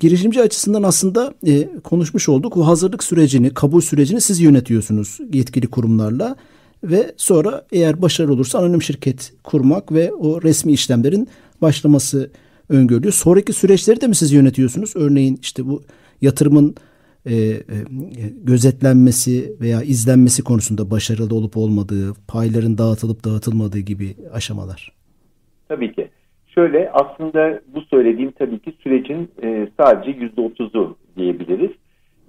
girişimci 0.00 0.42
açısından 0.42 0.82
aslında 0.82 1.34
e, 1.46 1.68
konuşmuş 1.84 2.28
olduk. 2.28 2.56
O 2.56 2.66
hazırlık 2.66 3.04
sürecini, 3.04 3.54
kabul 3.54 3.80
sürecini 3.80 4.20
siz 4.20 4.40
yönetiyorsunuz 4.40 5.18
yetkili 5.32 5.66
kurumlarla 5.66 6.36
ve 6.84 7.14
sonra 7.16 7.66
eğer 7.72 8.02
başarılı 8.02 8.32
olursa 8.32 8.58
anonim 8.58 8.82
şirket 8.82 9.32
kurmak 9.44 9.92
ve 9.92 10.12
o 10.12 10.42
resmi 10.42 10.72
işlemlerin 10.72 11.28
başlaması 11.62 12.30
öngörülüyor. 12.68 13.12
Sonraki 13.12 13.52
süreçleri 13.52 14.00
de 14.00 14.06
mi 14.06 14.14
siz 14.14 14.32
yönetiyorsunuz? 14.32 14.92
Örneğin 14.94 15.38
işte 15.42 15.66
bu 15.66 15.82
yatırımın 16.22 16.74
e, 17.26 17.34
e, 17.34 17.60
gözetlenmesi 18.44 19.60
veya 19.60 19.82
izlenmesi 19.82 20.44
konusunda 20.44 20.90
başarılı 20.90 21.34
olup 21.34 21.56
olmadığı, 21.56 22.14
payların 22.28 22.78
dağıtılıp 22.78 23.24
dağıtılmadığı 23.24 23.78
gibi 23.78 24.06
aşamalar. 24.32 24.92
Tabii 25.68 25.92
ki. 25.92 26.08
Şöyle 26.46 26.90
aslında 26.90 27.60
bu 27.74 27.80
söylediğim 27.80 28.30
tabii 28.30 28.58
ki 28.58 28.72
sürecin 28.82 29.30
e, 29.42 29.68
sadece 29.80 30.10
yüzde 30.10 30.40
otuzu 30.40 30.96
diyebiliriz. 31.16 31.70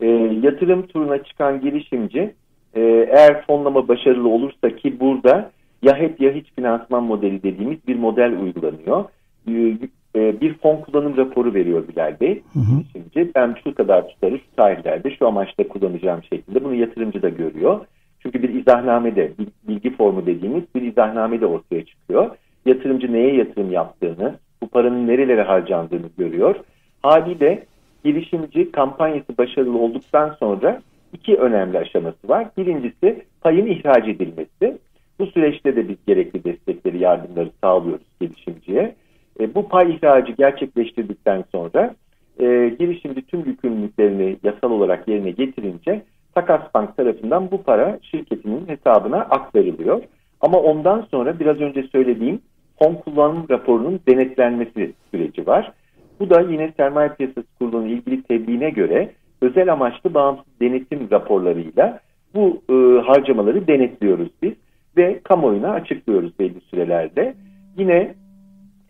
E, 0.02 0.08
yatırım 0.44 0.88
turuna 0.88 1.24
çıkan 1.24 1.62
girişimci 1.62 2.34
e, 2.74 2.82
eğer 3.12 3.46
fonlama 3.46 3.88
başarılı 3.88 4.30
olursa 4.30 4.76
ki 4.76 5.00
burada 5.00 5.52
ya 5.82 5.98
hep 5.98 6.22
ya 6.22 6.32
hiç 6.32 6.48
finansman 6.56 7.04
modeli 7.04 7.44
dediğimiz 7.44 7.88
bir 7.88 7.96
model 7.96 8.40
uygulanıyor. 8.40 9.06
E, 9.48 9.78
e, 10.16 10.42
bir 10.42 10.54
fon 10.54 10.78
kullanım 10.78 11.18
raporu 11.18 11.54
veriyor 11.54 11.88
Bilal 11.88 12.20
Bey. 12.20 12.42
Hı 12.54 12.60
hı. 12.60 12.84
Şimdi 12.92 13.32
ben 13.36 13.56
şu 13.64 13.76
kadar 13.76 14.08
tutarı 14.08 14.40
şu 14.40 14.56
tarihlerde 14.56 15.16
şu 15.16 15.28
amaçta 15.28 15.68
kullanacağım 15.68 16.24
şeklinde 16.24 16.64
bunu 16.64 16.76
yatırımcı 16.76 17.22
da 17.22 17.30
görüyor. 17.30 17.80
Çünkü 18.20 18.44
bir 18.44 18.50
izahnamede 18.50 19.32
bilgi 19.68 19.96
formu 19.96 20.26
dediğimiz 20.26 20.64
bir 20.76 20.82
izahnamede 20.82 21.46
ortaya 21.46 21.86
çıkıyor. 21.86 22.30
Yatırımcı 22.66 23.14
neye 23.14 23.36
yatırım 23.36 23.72
yaptığını, 23.72 24.36
bu 24.62 24.68
paranın 24.68 25.08
nerelere 25.08 25.42
harcandığını 25.42 26.08
görüyor. 26.18 26.56
Haliyle 27.02 27.64
girişimci 28.06 28.72
kampanyası 28.72 29.38
başarılı 29.38 29.78
olduktan 29.78 30.36
sonra 30.40 30.82
iki 31.14 31.36
önemli 31.36 31.78
aşaması 31.78 32.30
var. 32.30 32.48
Birincisi 32.58 33.26
payın 33.42 33.66
ihraç 33.66 34.08
edilmesi. 34.08 34.78
Bu 35.20 35.26
süreçte 35.26 35.76
de 35.76 35.90
biz 35.90 35.98
gerekli 36.08 36.44
destekleri, 36.44 37.00
yardımları 37.00 37.50
sağlıyoruz 37.64 38.06
girişimciye. 38.22 38.96
E, 39.40 39.56
bu 39.56 39.70
pay 39.70 39.96
ihracı 39.96 40.32
gerçekleştirdikten 40.32 41.44
sonra 41.52 41.96
e, 42.40 42.76
girişimci 42.80 43.22
tüm 43.22 43.46
yükümlülüklerini 43.46 44.38
yasal 44.44 44.72
olarak 44.72 45.08
yerine 45.08 45.32
getirince 45.32 46.02
Takas 46.36 46.74
Bank 46.74 46.98
tarafından 46.98 47.52
bu 47.52 47.64
para 47.64 48.00
şirketinin 48.02 48.68
hesabına 48.68 49.18
aktarılıyor. 49.18 50.02
Ama 50.42 50.60
ondan 50.60 51.08
sonra 51.12 51.40
biraz 51.40 51.58
önce 51.62 51.84
söylediğim 51.84 52.42
fon 52.80 52.94
kullanım 52.94 53.46
raporunun 53.50 54.00
denetlenmesi 54.08 54.94
süreci 55.12 55.48
var. 55.48 55.72
Bu 56.20 56.30
da 56.30 56.42
yine 56.42 56.74
sermaye 56.78 57.10
piyasası 57.10 57.48
kurulunun 57.60 57.88
ilgili 57.88 58.24
tebliğine 58.24 58.70
göre 58.70 59.12
özel 59.42 59.74
amaçlı 59.74 60.14
bağımsız 60.14 60.46
denetim 60.62 61.08
raporlarıyla 61.12 62.00
bu 62.36 62.62
e, 62.70 62.74
harcamaları 63.02 63.68
denetliyoruz 63.68 64.30
biz 64.42 64.54
ve 64.98 65.20
kamuoyuna 65.24 65.72
açıklıyoruz 65.72 66.40
belli 66.40 66.62
sürelerde. 66.62 67.34
Yine 67.78 68.14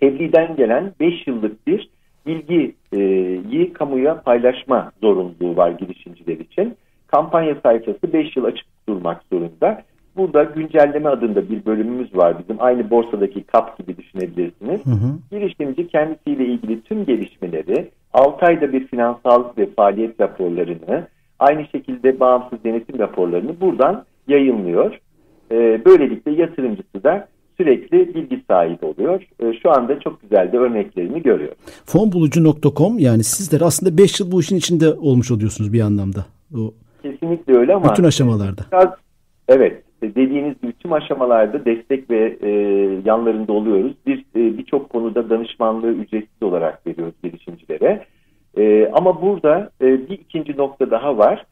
tebliğden 0.03 0.55
gelen 0.55 0.91
5 1.00 1.27
yıllık 1.27 1.67
bir 1.67 1.89
bilgiyi 2.25 3.74
kamuya 3.74 4.22
paylaşma 4.22 4.91
zorunluluğu 5.01 5.57
var 5.57 5.72
girişimciler 5.72 6.38
için. 6.38 6.75
Kampanya 7.07 7.55
sayfası 7.63 8.13
5 8.13 8.38
yıl 8.38 8.43
açık 8.43 8.65
durmak 8.89 9.22
zorunda. 9.31 9.81
Burada 10.15 10.43
güncelleme 10.43 11.10
adında 11.10 11.50
bir 11.50 11.65
bölümümüz 11.65 12.15
var 12.15 12.39
bizim. 12.39 12.55
Aynı 12.60 12.89
borsadaki 12.89 13.43
kap 13.43 13.77
gibi 13.77 13.98
düşünebilirsiniz. 13.98 14.86
Hı 14.86 14.89
hı. 14.89 15.17
Girişimci 15.31 15.88
kendisiyle 15.88 16.45
ilgili 16.45 16.81
tüm 16.81 17.05
gelişmeleri, 17.05 17.89
6 18.13 18.45
ayda 18.45 18.74
bir 18.74 18.88
finansal 18.88 19.43
ve 19.57 19.65
faaliyet 19.65 20.22
raporlarını, 20.22 21.07
aynı 21.39 21.67
şekilde 21.67 22.19
bağımsız 22.19 22.63
denetim 22.63 23.00
raporlarını 23.00 23.62
buradan 23.62 24.05
yayınlıyor. 24.27 25.00
Ee, 25.51 25.81
böylelikle 25.86 26.31
yatırımcısı 26.31 27.03
da 27.03 27.27
sürekli 27.57 28.13
bilgi 28.13 28.43
sahibi 28.48 28.86
oluyor. 28.86 29.24
Ee, 29.39 29.53
şu 29.63 29.72
anda 29.72 30.00
çok 30.00 30.22
güzel 30.22 30.51
de 30.51 30.57
örneklerini 30.57 31.24
görüyor. 31.24 31.51
Fonbulucu.com 31.86 33.00
yani 33.00 33.24
sizler 33.24 33.62
aslında 33.62 33.98
5 33.98 34.19
yıl 34.19 34.31
bu 34.31 34.41
işin 34.41 34.55
içinde 34.55 34.93
olmuş 34.93 35.31
oluyorsunuz 35.31 35.74
bir 35.74 35.81
anlamda. 35.81 36.25
O 36.57 36.74
Kesinlikle 37.01 37.57
öyle 37.57 37.74
ama 37.74 37.89
bütün 37.89 38.03
aşamalarda. 38.03 38.62
Biraz, 38.72 38.89
evet 39.48 39.83
dediğiniz 40.03 40.62
gibi 40.62 40.74
tüm 40.74 40.93
aşamalarda 40.93 41.65
destek 41.65 42.10
ve 42.10 42.38
e, 42.41 42.50
yanlarında 43.05 43.53
oluyoruz. 43.53 43.93
Bir 44.07 44.19
e, 44.19 44.57
birçok 44.57 44.89
konuda 44.89 45.29
danışmanlığı 45.29 45.91
ücretsiz 45.91 46.43
olarak 46.43 46.88
veriyoruz 46.88 47.13
girişimcilere. 47.24 48.05
E, 48.57 48.91
ama 48.93 49.22
burada 49.22 49.69
e, 49.81 49.86
bir 49.86 50.19
ikinci 50.19 50.57
nokta 50.57 50.91
daha 50.91 51.17
var. 51.17 51.45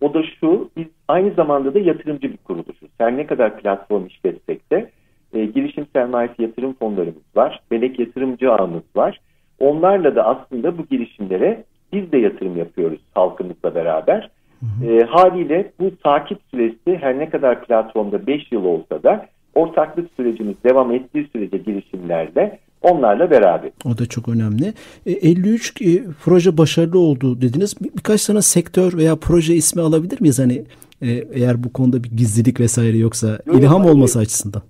O 0.00 0.14
da 0.14 0.22
şu, 0.40 0.70
biz 0.76 0.86
aynı 1.08 1.34
zamanda 1.34 1.74
da 1.74 1.78
yatırımcı 1.78 2.32
bir 2.32 2.36
kuruluşuz. 2.36 2.90
Her 2.98 3.16
ne 3.16 3.26
kadar 3.26 3.58
platform 3.58 4.06
işletsek 4.06 4.72
de 4.72 4.90
e, 5.36 5.46
girişim 5.46 5.86
sermayesi 5.92 6.42
yatırım 6.42 6.74
fonlarımız 6.74 7.36
var. 7.36 7.60
Melek 7.70 7.98
yatırımcı 7.98 8.52
ağımız 8.52 8.82
var. 8.96 9.20
Onlarla 9.58 10.16
da 10.16 10.24
aslında 10.24 10.78
bu 10.78 10.86
girişimlere 10.86 11.64
biz 11.92 12.12
de 12.12 12.18
yatırım 12.18 12.56
yapıyoruz 12.56 13.00
halkımızla 13.14 13.74
beraber. 13.74 14.30
Hı 14.60 14.66
hı. 14.66 14.92
E, 14.92 15.04
haliyle 15.04 15.72
bu 15.80 15.96
takip 15.96 16.38
süresi 16.50 16.96
her 17.00 17.18
ne 17.18 17.30
kadar 17.30 17.64
platformda 17.64 18.26
5 18.26 18.52
yıl 18.52 18.64
olsa 18.64 19.02
da 19.02 19.26
ortaklık 19.54 20.10
sürecimiz 20.16 20.56
devam 20.64 20.92
ettiği 20.92 21.28
sürece 21.32 21.56
girişimlerde 21.56 22.58
onlarla 22.82 23.30
beraber. 23.30 23.70
O 23.84 23.98
da 23.98 24.06
çok 24.06 24.28
önemli. 24.28 24.74
E, 25.06 25.12
53 25.12 25.82
e, 25.82 26.04
proje 26.24 26.58
başarılı 26.58 26.98
oldu 26.98 27.40
dediniz. 27.40 27.74
Bir, 27.80 27.90
birkaç 27.96 28.26
tane 28.26 28.42
sektör 28.42 28.96
veya 28.96 29.16
proje 29.16 29.54
ismi 29.54 29.82
alabilir 29.82 30.20
miyiz? 30.20 30.38
Hani 30.38 30.64
e, 31.02 31.08
eğer 31.32 31.64
bu 31.64 31.72
konuda 31.72 32.04
bir 32.04 32.10
gizlilik 32.10 32.60
vesaire 32.60 32.96
yoksa 32.96 33.38
Yok, 33.46 33.56
ilham 33.56 33.84
olması 33.84 34.18
açısından. 34.18 34.62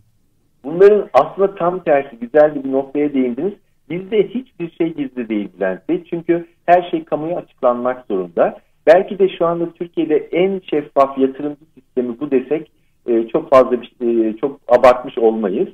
Bunların 0.66 1.08
aslında 1.12 1.54
tam 1.54 1.84
tersi 1.84 2.16
güzel 2.16 2.54
bir 2.54 2.72
noktaya 2.72 3.14
değindiniz. 3.14 3.52
Bizde 3.90 4.28
hiçbir 4.28 4.70
şey 4.70 4.94
gizli 4.94 5.28
değil 5.28 5.48
Bülent 5.56 5.88
Bey. 5.88 6.04
Çünkü 6.10 6.46
her 6.66 6.90
şey 6.90 7.04
kamuya 7.04 7.38
açıklanmak 7.38 8.06
zorunda. 8.06 8.58
Belki 8.86 9.18
de 9.18 9.28
şu 9.28 9.46
anda 9.46 9.72
Türkiye'de 9.72 10.16
en 10.16 10.60
şeffaf 10.70 11.18
yatırımcı 11.18 11.64
sistemi 11.74 12.20
bu 12.20 12.30
desek 12.30 12.70
e, 13.06 13.28
çok 13.28 13.50
fazla 13.50 13.82
bir, 13.82 13.92
e, 14.00 14.36
çok 14.36 14.60
abartmış 14.68 15.18
olmayız. 15.18 15.68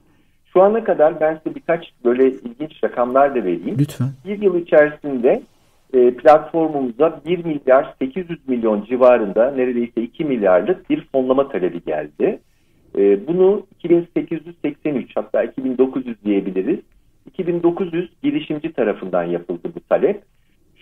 Şu 0.52 0.62
ana 0.62 0.84
kadar 0.84 1.20
ben 1.20 1.40
size 1.44 1.54
birkaç 1.54 1.92
böyle 2.04 2.26
ilginç 2.26 2.84
rakamlar 2.84 3.30
da 3.30 3.44
vereyim. 3.44 3.76
Lütfen. 3.78 4.08
Bir 4.24 4.42
yıl 4.42 4.56
içerisinde 4.56 5.42
e, 5.94 6.14
platformumuza 6.14 7.20
1 7.26 7.44
milyar 7.44 7.94
800 7.98 8.48
milyon 8.48 8.84
civarında 8.84 9.50
neredeyse 9.50 10.02
2 10.02 10.24
milyarlık 10.24 10.90
bir 10.90 11.08
fonlama 11.12 11.48
talebi 11.48 11.84
geldi. 11.84 12.40
E, 12.98 13.26
bunu 13.26 13.66
2883 13.84 15.16
hatta 15.16 15.42
2900 15.42 16.24
diyebiliriz. 16.24 16.78
2900 17.26 18.10
girişimci 18.22 18.72
tarafından 18.72 19.24
yapıldı 19.24 19.72
bu 19.74 19.80
talep. 19.80 20.22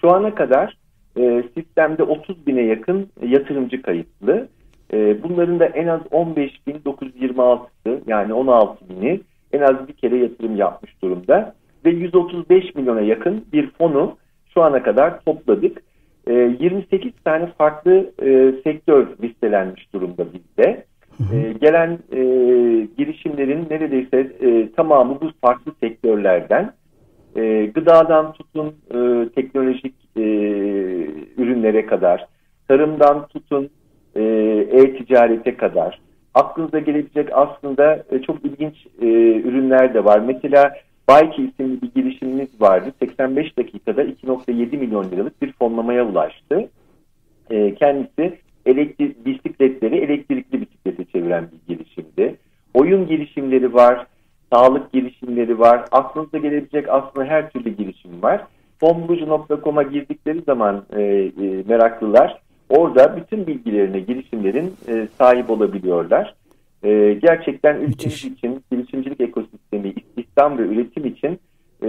Şu 0.01 0.11
ana 0.11 0.35
kadar 0.35 0.77
e, 1.17 1.45
sistemde 1.55 2.03
30 2.03 2.47
bine 2.47 2.63
yakın 2.63 3.09
yatırımcı 3.23 3.83
kayıtlı. 3.83 4.49
E, 4.93 5.23
bunların 5.23 5.61
da 5.61 5.67
en 5.67 5.87
az 5.87 6.01
15.926'sı 6.01 8.01
yani 8.07 8.35
16 8.35 8.89
bini 8.89 9.21
en 9.53 9.61
az 9.61 9.89
bir 9.89 9.93
kere 9.93 10.17
yatırım 10.17 10.57
yapmış 10.57 11.03
durumda. 11.03 11.55
Ve 11.85 11.91
135 11.91 12.75
milyona 12.75 13.01
yakın 13.01 13.45
bir 13.53 13.71
fonu 13.71 14.17
şu 14.55 14.63
ana 14.63 14.83
kadar 14.83 15.21
topladık. 15.21 15.83
E, 16.27 16.33
28 16.33 17.13
tane 17.25 17.47
farklı 17.47 18.11
e, 18.23 18.53
sektör 18.65 19.07
listelenmiş 19.23 19.93
durumda 19.93 20.27
bizde. 20.33 20.85
E, 21.33 21.53
gelen 21.61 21.99
e, 22.13 22.21
girişimlerin 22.99 23.67
neredeyse 23.71 24.19
e, 24.41 24.73
tamamı 24.73 25.21
bu 25.21 25.31
farklı 25.41 25.73
sektörlerden. 25.81 26.73
E, 27.37 27.67
gıdadan 27.67 28.33
tutun 28.33 28.67
e, 28.67 29.29
teknolojik 29.29 29.95
e, 30.17 30.23
ürünlere 31.37 31.87
kadar, 31.87 32.27
tarımdan 32.69 33.27
tutun 33.27 33.71
e, 34.15 34.23
e-ticarete 34.73 35.57
kadar. 35.57 36.01
Aklınıza 36.35 36.79
gelebilecek 36.79 37.29
aslında 37.33 38.05
e, 38.11 38.23
çok 38.23 38.45
ilginç 38.45 38.87
e, 39.03 39.07
ürünler 39.41 39.95
de 39.95 40.05
var. 40.05 40.19
Mesela 40.19 40.73
Bike 41.11 41.43
isimli 41.43 41.83
bir 41.83 41.91
girişimimiz 41.95 42.61
vardı. 42.61 42.93
85 43.01 43.59
dakikada 43.59 44.03
2.7 44.03 44.77
milyon 44.77 45.11
liralık 45.11 45.43
bir 45.43 45.53
fonlamaya 45.53 46.07
ulaştı. 46.07 46.69
E, 47.51 47.75
kendisi 47.75 48.39
elektrik, 48.67 49.27
bisikletleri 49.27 49.97
elektrikli 49.97 50.61
bisiklete 50.61 51.05
çeviren 51.05 51.49
bir 51.53 51.75
girişimdi. 51.75 52.37
Oyun 52.75 53.07
girişimleri 53.07 53.75
var, 53.75 54.07
sağlık 54.53 54.93
girişimleri 54.93 55.59
var. 55.59 55.85
Aklınıza 55.93 56.39
gelebilecek 56.39 56.89
aslında 56.89 57.25
her 57.27 57.51
türlü 57.51 57.77
girişim 57.77 58.23
var. 58.23 58.45
fonbulucu.com'a 58.81 59.83
girdikleri 59.83 60.43
zaman 60.43 60.85
e, 60.97 61.03
e, 61.03 61.31
meraklılar 61.69 62.41
orada 62.69 63.17
bütün 63.17 63.47
bilgilerine 63.47 64.01
girişimlerin 64.01 64.75
e, 64.89 65.09
sahip 65.19 65.51
olabiliyorlar. 65.51 66.35
E, 66.83 67.19
gerçekten 67.23 67.77
ülkemiz 67.77 68.25
için 68.25 68.63
girişimcilik 68.73 69.21
ekosistemi, 69.21 69.89
istihdam 69.89 70.59
ve 70.59 70.63
üretim 70.63 71.07
için 71.07 71.39
e, 71.83 71.89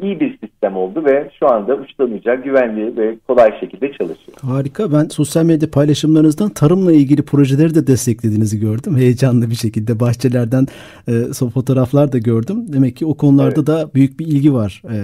iyi 0.00 0.20
bir 0.20 0.38
sistem 0.56 0.76
oldu 0.76 1.04
ve 1.04 1.30
şu 1.38 1.48
anda 1.52 1.74
uçlanacak, 1.74 2.44
güvenli 2.44 2.96
ve 2.96 3.16
kolay 3.28 3.60
şekilde 3.60 3.92
çalışıyor. 3.92 4.38
Harika. 4.42 4.92
Ben 4.92 5.04
sosyal 5.04 5.44
medya 5.44 5.70
paylaşımlarınızdan 5.70 6.48
tarımla 6.48 6.92
ilgili 6.92 7.22
projeleri 7.22 7.74
de 7.74 7.86
desteklediğinizi 7.86 8.60
gördüm. 8.60 8.96
Heyecanlı 8.96 9.50
bir 9.50 9.54
şekilde 9.54 10.00
bahçelerden 10.00 10.66
e, 11.08 11.12
fotoğraflar 11.54 12.12
da 12.12 12.18
gördüm. 12.18 12.64
Demek 12.72 12.96
ki 12.96 13.06
o 13.06 13.14
konularda 13.14 13.54
evet. 13.56 13.66
da 13.66 13.94
büyük 13.94 14.20
bir 14.20 14.26
ilgi 14.26 14.54
var. 14.54 14.82
E, 14.84 14.96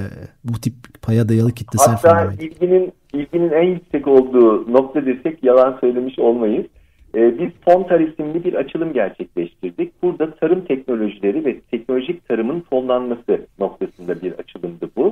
bu 0.45 0.61
tip 0.61 0.75
paya 1.03 1.29
dayalı 1.29 1.53
kitlesel 1.53 1.95
Hatta 1.95 2.33
ilginin, 2.33 2.93
ilginin 3.13 3.51
en 3.51 3.63
yüksek 3.63 4.09
olduğu 4.09 4.73
nokta 4.73 5.07
desek 5.07 5.45
yalan 5.45 5.79
söylemiş 5.81 6.19
olmayız. 6.19 6.67
E, 7.15 7.39
biz 7.39 7.51
Fontar 7.65 8.01
isimli 8.01 8.45
bir 8.45 8.55
açılım 8.55 8.93
gerçekleştirdik. 8.93 10.03
Burada 10.03 10.35
tarım 10.35 10.65
teknolojileri 10.65 11.45
ve 11.45 11.61
teknolojik 11.61 12.29
tarımın 12.29 12.61
fonlanması 12.71 13.47
noktasında 13.59 14.23
bir 14.23 14.33
açılımdı 14.33 14.91
bu. 14.97 15.12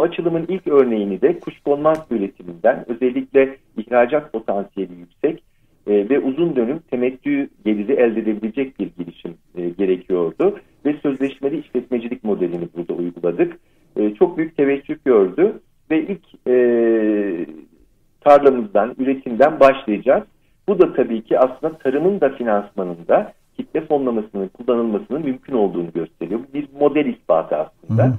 Bu 0.00 0.04
açılımın 0.04 0.46
ilk 0.48 0.66
örneğini 0.66 1.20
de 1.20 1.38
kuşkonmaz 1.38 1.98
üretiminden 2.10 2.84
özellikle 2.88 3.56
ihracat 3.76 4.32
potansiyeli 4.32 4.92
yüksek 4.94 5.42
e, 5.86 6.08
ve 6.08 6.18
uzun 6.18 6.56
dönüm 6.56 6.78
temettü 6.90 7.48
geliri 7.64 7.92
elde 7.92 8.20
edebilecek 8.20 8.80
bir 8.80 8.90
girişim 8.98 9.34
e, 9.56 9.68
gerekiyordu. 9.68 10.58
Ve 10.84 10.96
sözleşmeli 11.02 11.58
işletmecilik 11.58 12.24
modelini 12.24 12.68
burada 12.76 12.92
uyguladık. 12.92 13.58
E, 13.96 14.14
çok 14.14 14.38
büyük 14.38 14.56
teveccüh 14.56 14.96
gördü 15.04 15.60
ve 15.90 16.02
ilk 16.02 16.48
e, 16.48 17.46
tarlamızdan, 18.20 18.94
üretimden 18.98 19.60
başlayacağız. 19.60 20.24
Bu 20.68 20.78
da 20.78 20.92
tabii 20.92 21.22
ki 21.22 21.38
aslında 21.38 21.78
tarımın 21.78 22.20
da 22.20 22.28
finansmanında 22.28 23.32
kitle 23.56 23.80
fonlamasının 23.80 24.48
kullanılmasının 24.48 25.24
mümkün 25.24 25.52
olduğunu 25.52 25.92
gösteriyor. 25.92 26.40
Bir 26.54 26.68
model 26.80 27.06
ispatı 27.06 27.56
aslında. 27.90 28.16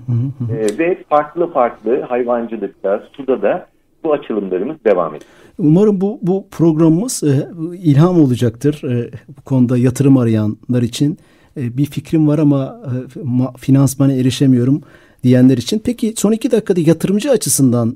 ee, 0.54 0.80
ve 0.80 1.04
farklı 1.10 1.54
farklı 1.54 2.02
hayvancılıkta, 2.02 3.04
suda 3.14 3.42
da 3.42 3.68
bu 4.04 4.14
açılımlarımız 4.14 4.76
devam 4.86 5.16
ediyor. 5.16 5.32
Umarım 5.58 6.02
bu, 6.02 6.20
bu 6.22 6.48
programımız 6.52 7.24
e, 7.24 7.48
ilham 7.78 8.22
olacaktır 8.22 8.82
e, 8.84 9.10
bu 9.38 9.42
konuda 9.42 9.78
yatırım 9.78 10.18
arayanlar 10.18 10.82
için. 10.82 11.18
E, 11.58 11.78
bir 11.78 11.86
fikrim 11.86 12.28
var 12.28 12.40
ama 12.40 12.82
e, 12.86 13.20
ma, 13.24 13.54
finansmana 13.58 14.14
erişemiyorum 14.14 14.82
diyenler 15.24 15.58
için. 15.58 15.82
Peki 15.86 16.14
son 16.18 16.32
iki 16.32 16.52
dakikada 16.52 16.80
yatırımcı 16.80 17.32
açısından 17.32 17.96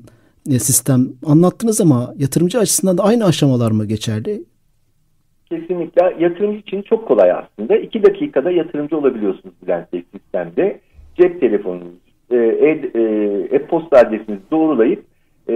e, 0.50 0.58
sistem 0.58 1.08
anlattınız 1.26 1.80
ama 1.80 2.14
yatırımcı 2.16 2.58
açısından 2.58 2.98
da 2.98 3.04
aynı 3.04 3.24
aşamalar 3.24 3.70
mı 3.70 3.86
geçerli? 3.86 4.44
Kesinlikle 5.48 6.16
yatırımcı 6.18 6.58
için 6.58 6.82
çok 6.82 7.08
kolay 7.08 7.32
aslında. 7.32 7.76
İki 7.76 8.02
dakikada 8.02 8.50
yatırımcı 8.50 8.96
olabiliyorsunuz 8.96 9.54
Bülent 9.62 9.92
Bey 9.92 10.04
sistemde. 10.12 10.80
Cep 11.16 11.40
telefonunuz, 11.40 11.94
e, 12.30 12.36
e-posta 13.50 13.98
e, 13.98 14.00
adresinizi 14.00 14.50
doğrulayıp 14.50 15.04
e, 15.48 15.54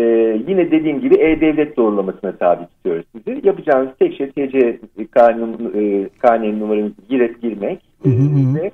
yine 0.48 0.70
dediğim 0.70 1.00
gibi 1.00 1.14
e-devlet 1.14 1.76
doğrulamasına 1.76 2.36
tabi 2.36 2.66
tutuyoruz 2.66 3.06
sizi. 3.12 3.46
Yapacağınız 3.46 3.90
tek 3.98 4.16
şey 4.16 4.30
TC 4.30 4.78
kanun, 5.10 5.72
e, 5.74 6.08
KNN 6.08 6.60
numaranızı 6.60 6.94
girip 7.08 7.42
girmek 7.42 7.80
e, 8.04 8.10
ve 8.54 8.72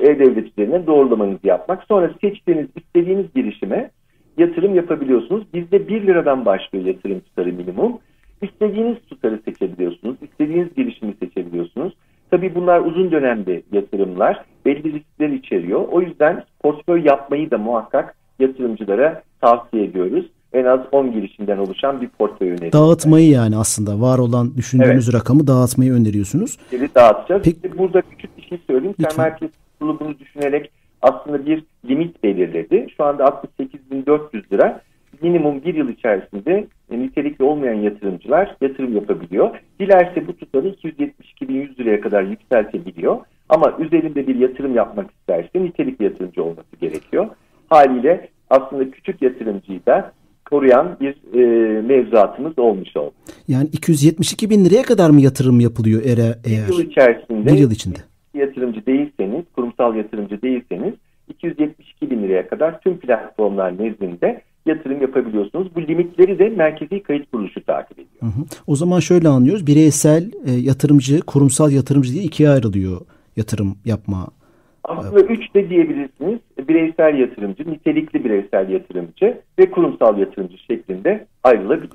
e-devlet 0.00 0.46
üzerinden 0.46 0.86
doğrulamanızı 0.86 1.46
yapmak. 1.46 1.84
Sonra 1.84 2.10
seçtiğiniz 2.20 2.66
istediğiniz 2.76 3.26
girişime 3.34 3.90
yatırım 4.38 4.74
yapabiliyorsunuz. 4.74 5.44
Bizde 5.54 5.88
1 5.88 6.06
liradan 6.06 6.44
başlıyor 6.44 6.84
yatırım 6.84 7.20
tutarı 7.20 7.52
minimum. 7.52 7.98
İstediğiniz 8.42 8.96
tutarı 9.08 9.40
seçebiliyorsunuz. 9.44 10.16
istediğiniz 10.22 10.74
girişimi 10.74 11.14
seçebiliyorsunuz. 11.20 11.92
Tabii 12.30 12.54
bunlar 12.54 12.80
uzun 12.80 13.10
dönemde 13.10 13.62
yatırımlar. 13.72 14.44
Belli 14.66 14.92
riskler 14.92 15.28
içeriyor. 15.28 15.88
O 15.88 16.00
yüzden 16.00 16.44
portföy 16.62 17.04
yapmayı 17.04 17.50
da 17.50 17.58
muhakkak 17.58 18.14
yatırımcılara 18.38 19.22
tavsiye 19.40 19.84
ediyoruz. 19.84 20.26
En 20.52 20.64
az 20.64 20.80
10 20.92 21.12
girişimden 21.12 21.58
oluşan 21.58 22.00
bir 22.00 22.08
portföy 22.08 22.50
öneriyoruz. 22.50 22.72
Dağıtmayı 22.72 23.30
yani 23.30 23.56
aslında 23.56 24.00
var 24.00 24.18
olan 24.18 24.56
düşündüğünüz 24.56 25.08
evet. 25.08 25.20
rakamı 25.20 25.46
dağıtmayı 25.46 25.92
öneriyorsunuz. 25.92 26.58
Evet 26.72 26.94
dağıtacağız. 26.94 27.42
Peki. 27.44 27.78
Burada 27.78 28.02
küçük 28.02 28.36
bir 28.36 28.42
şey 28.42 28.58
söyleyeyim. 28.66 28.94
Lütfen. 29.00 29.24
Merkez 29.24 29.50
Kurulu 29.78 30.00
bunu 30.00 30.18
düşünerek 30.18 30.70
aslında 31.02 31.46
bir 31.46 31.64
limit 31.88 32.24
belirledi. 32.24 32.86
Şu 32.96 33.04
anda 33.04 33.24
68.400 33.24 34.52
lira 34.52 34.80
minimum 35.22 35.64
bir 35.64 35.74
yıl 35.74 35.88
içerisinde 35.88 36.66
nitelikli 36.90 37.44
olmayan 37.44 37.74
yatırımcılar 37.74 38.56
yatırım 38.60 38.94
yapabiliyor. 38.94 39.50
Dilerse 39.80 40.26
bu 40.26 40.36
tutarı 40.36 40.68
272.100 40.68 41.78
liraya 41.78 42.00
kadar 42.00 42.22
yükseltebiliyor. 42.22 43.16
Ama 43.48 43.76
üzerinde 43.78 44.26
bir 44.26 44.34
yatırım 44.34 44.74
yapmak 44.74 45.10
isterse 45.10 45.64
nitelikli 45.64 46.04
yatırımcı 46.04 46.44
olması 46.44 46.76
gerekiyor. 46.80 47.26
Haliyle 47.68 48.28
aslında 48.50 48.90
küçük 48.90 49.22
yatırımcıyı 49.22 49.80
da 49.86 50.12
koruyan 50.50 50.96
bir 51.00 51.14
e, 51.34 51.80
mevzuatımız 51.82 52.58
olmuş 52.58 52.96
oldu. 52.96 53.12
Yani 53.48 53.68
272 53.72 54.50
bin 54.50 54.64
liraya 54.64 54.82
kadar 54.82 55.10
mı 55.10 55.20
yatırım 55.20 55.60
yapılıyor 55.60 56.02
eğer? 56.04 56.36
bir 56.44 56.72
yıl 56.72 56.80
içerisinde 56.80 57.46
bir 57.46 57.58
yıl 57.58 57.70
içinde. 57.70 57.98
yatırımcı 58.34 58.86
değilseniz, 58.86 59.44
kurumsal 59.56 59.96
yatırımcı 59.96 60.42
değilseniz 60.42 60.94
272 61.28 62.10
bin 62.10 62.22
liraya 62.22 62.48
kadar 62.48 62.80
tüm 62.80 62.98
platformlar 62.98 63.72
nezdinde 63.78 64.42
yatırım 64.66 65.00
yapabiliyorsunuz. 65.00 65.68
Bu 65.76 65.82
limitleri 65.82 66.38
de 66.38 66.48
Merkezi 66.48 67.02
Kayıt 67.02 67.30
Kuruluşu 67.30 67.64
takip 67.64 67.98
ediyor. 67.98 68.20
Hı 68.20 68.26
hı. 68.26 68.44
O 68.66 68.76
zaman 68.76 69.00
şöyle 69.00 69.28
anlıyoruz. 69.28 69.66
Bireysel 69.66 70.30
e, 70.46 70.52
yatırımcı, 70.52 71.20
kurumsal 71.20 71.72
yatırımcı 71.72 72.12
diye 72.12 72.24
ikiye 72.24 72.50
ayrılıyor 72.50 73.00
yatırım 73.36 73.78
yapma. 73.84 74.26
Aslında 74.84 75.20
üç 75.20 75.54
de 75.54 75.70
diyebilirsiniz. 75.70 76.38
Bireysel 76.68 77.18
yatırımcı, 77.18 77.70
nitelikli 77.70 78.24
bireysel 78.24 78.68
yatırımcı 78.68 79.40
ve 79.58 79.70
kurumsal 79.70 80.18
yatırımcı 80.18 80.58
şeklinde 80.58 81.26
ayrılabilir. 81.44 81.90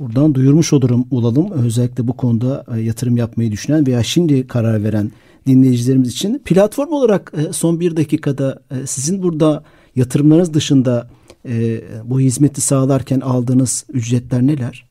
Buradan 0.00 0.34
duyurmuş 0.34 0.72
olurum 0.72 1.06
olalım. 1.10 1.50
Özellikle 1.64 2.08
bu 2.08 2.16
konuda 2.16 2.64
e, 2.76 2.80
yatırım 2.80 3.16
yapmayı 3.16 3.52
düşünen 3.52 3.86
veya 3.86 4.02
şimdi 4.02 4.46
karar 4.46 4.84
veren 4.84 5.10
dinleyicilerimiz 5.46 6.08
için. 6.12 6.38
Platform 6.44 6.92
olarak 6.92 7.32
e, 7.36 7.52
son 7.52 7.80
bir 7.80 7.96
dakikada 7.96 8.58
e, 8.70 8.86
sizin 8.86 9.22
burada 9.22 9.62
yatırımlarınız 9.96 10.54
dışında 10.54 11.08
e, 11.48 11.80
bu 12.04 12.20
hizmeti 12.20 12.60
sağlarken 12.60 13.20
aldığınız 13.20 13.86
ücretler 13.92 14.42
neler? 14.42 14.86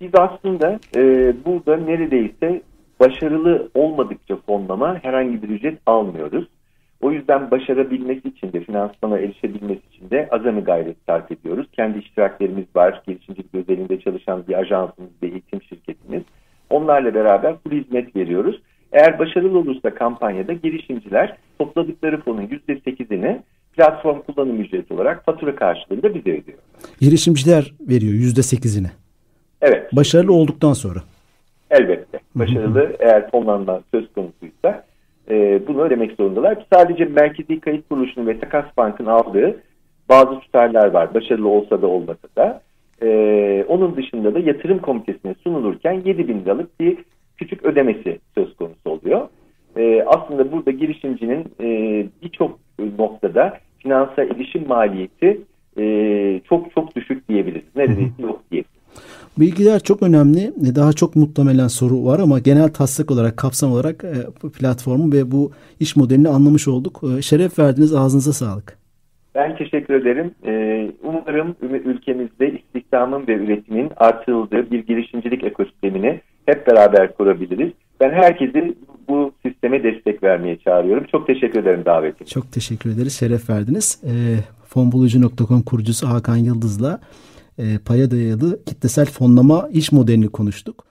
Biz 0.00 0.10
aslında 0.14 0.80
e, 0.96 1.34
burada 1.44 1.76
neredeyse 1.76 2.62
başarılı 3.00 3.68
olmadıkça 3.74 4.36
fonlama 4.36 4.98
herhangi 5.02 5.42
bir 5.42 5.48
ücret 5.48 5.78
almıyoruz. 5.86 6.48
O 7.00 7.12
yüzden 7.12 7.50
başarabilmesi 7.50 8.28
için 8.28 8.52
de 8.52 8.60
finansmana 8.60 9.18
erişebilmesi 9.18 9.80
için 9.92 10.10
de 10.10 10.28
azami 10.30 10.60
gayret 10.60 10.96
sarf 11.06 11.32
ediyoruz. 11.32 11.66
Kendi 11.72 11.98
iştiraklerimiz 11.98 12.64
var. 12.76 13.02
Girişimcilik 13.06 13.54
özelinde 13.54 14.00
çalışan 14.00 14.44
bir 14.48 14.54
ajansımız 14.54 15.10
ve 15.22 15.26
eğitim 15.26 15.62
şirketimiz. 15.62 16.22
Onlarla 16.70 17.14
beraber 17.14 17.54
bu 17.66 17.70
hizmet 17.70 18.16
veriyoruz. 18.16 18.62
Eğer 18.92 19.18
başarılı 19.18 19.58
olursa 19.58 19.94
kampanyada 19.94 20.52
girişimciler 20.52 21.36
topladıkları 21.58 22.20
fonun 22.20 22.46
%8'ini 22.68 23.40
platform 23.72 24.20
kullanım 24.22 24.60
ücreti 24.60 24.94
olarak 24.94 25.24
fatura 25.24 25.56
karşılığında 25.56 26.14
bize 26.14 26.30
ödüyor. 26.30 26.58
Girişimciler 27.00 27.74
veriyor 27.80 28.12
yüzde 28.12 28.42
sekizini. 28.42 28.88
Evet. 29.62 29.96
Başarılı 29.96 30.32
olduktan 30.32 30.72
sonra. 30.72 31.00
Elbette. 31.70 32.20
Başarılı 32.34 32.96
eğer 32.98 33.30
fonlanma 33.30 33.80
söz 33.90 34.12
konusuysa 34.12 34.84
e, 35.30 35.60
bunu 35.66 35.82
ödemek 35.82 36.12
zorundalar. 36.12 36.66
Sadece 36.72 37.04
Merkezi 37.04 37.60
Kayıt 37.60 37.88
Kuruluşu'nun 37.88 38.26
ve 38.26 38.40
Takas 38.40 38.64
Bank'ın 38.76 39.06
aldığı 39.06 39.62
bazı 40.08 40.40
tutarlar 40.40 40.90
var. 40.90 41.14
Başarılı 41.14 41.48
olsa 41.48 41.82
da 41.82 41.86
olmasa 41.86 42.28
da. 42.36 42.62
E, 43.02 43.64
onun 43.68 43.96
dışında 43.96 44.34
da 44.34 44.38
yatırım 44.38 44.78
komitesine 44.78 45.34
sunulurken 45.42 46.02
7 46.04 46.28
bin 46.28 46.40
liralık 46.40 46.80
bir 46.80 46.98
küçük 47.36 47.64
ödemesi 47.64 48.18
söz 48.34 48.56
konusu 48.56 48.90
oluyor. 48.90 49.28
E, 49.76 50.04
aslında 50.06 50.52
burada 50.52 50.70
girişimcinin 50.70 51.44
e, 51.60 51.68
birçok 52.22 52.58
noktada 52.98 53.58
finansa 53.78 54.24
erişim 54.24 54.68
maliyeti 54.68 55.40
e, 55.78 56.40
çok 56.48 56.74
çok 56.74 56.96
düşük 56.96 57.28
diyebiliriz. 57.28 57.76
Neredeyse 57.76 58.22
yok 58.22 58.40
diyebiliriz. 58.50 58.79
Bilgiler 59.38 59.80
çok 59.80 60.02
önemli. 60.02 60.52
Daha 60.74 60.92
çok 60.92 61.16
muhtemelen 61.16 61.68
soru 61.68 62.04
var 62.04 62.18
ama 62.18 62.38
genel 62.38 62.68
taslak 62.68 63.10
olarak, 63.10 63.36
kapsam 63.36 63.72
olarak 63.72 64.04
e, 64.04 64.48
platformu 64.58 65.12
ve 65.12 65.30
bu 65.30 65.52
iş 65.80 65.96
modelini 65.96 66.28
anlamış 66.28 66.68
olduk. 66.68 67.00
E, 67.18 67.22
şeref 67.22 67.58
verdiniz. 67.58 67.94
Ağzınıza 67.94 68.32
sağlık. 68.32 68.78
Ben 69.34 69.56
teşekkür 69.56 69.94
ederim. 69.94 70.34
E, 70.46 70.52
umarım 71.02 71.56
ülkemizde 71.84 72.52
istihdamın 72.52 73.26
ve 73.26 73.34
üretimin 73.34 73.90
artırıldığı 73.96 74.70
bir 74.70 74.86
girişimcilik 74.86 75.44
ekosistemini 75.44 76.20
hep 76.46 76.66
beraber 76.66 77.14
kurabiliriz. 77.14 77.72
Ben 78.00 78.10
herkesi 78.10 78.74
bu 79.08 79.32
sisteme 79.46 79.82
destek 79.82 80.22
vermeye 80.22 80.58
çağırıyorum. 80.58 81.04
Çok 81.04 81.26
teşekkür 81.26 81.60
ederim 81.60 81.84
davetim. 81.84 82.26
Çok 82.26 82.52
teşekkür 82.52 82.90
ederiz. 82.90 83.18
Şeref 83.18 83.50
verdiniz. 83.50 84.02
E, 84.04 84.12
fonbulucu.com 84.68 85.62
kurucusu 85.62 86.08
Hakan 86.08 86.36
Yıldız'la 86.36 87.00
e, 87.60 87.78
paya 87.78 88.10
dayalı 88.10 88.64
kitlesel 88.64 89.06
fonlama 89.06 89.68
iş 89.72 89.92
modelini 89.92 90.28
konuştuk. 90.28 90.89